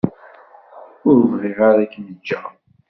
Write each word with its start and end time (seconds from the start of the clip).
Ur 1.09 1.17
bɣiɣ 1.31 1.59
ara 1.69 1.81
ad 1.83 1.89
kem-ǧǧeɣ. 1.93 2.45